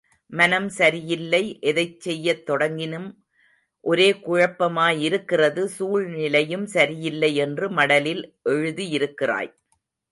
[0.29, 3.07] மனம் சரியில்லை எதைச் செய்யத் தொடங்கினும்
[3.83, 8.23] ஒரே குழப்பமாயிருக்கிறது சூழ்நிலையும் சரியில்லை என்று மடலில்
[8.49, 9.51] எழுதியிருக்கிறாய்.